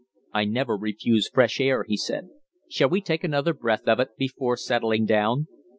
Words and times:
"I 0.33 0.45
never 0.45 0.75
refuse 0.77 1.29
fresh 1.29 1.59
air," 1.61 1.83
he 1.87 1.95
said. 1.95 2.29
"Shall 2.67 2.89
we 2.89 3.01
take 3.01 3.23
another 3.23 3.53
breath 3.53 3.87
of 3.87 3.99
it 3.99 4.17
before 4.17 4.57
settling 4.57 5.05
down?" 5.05 5.45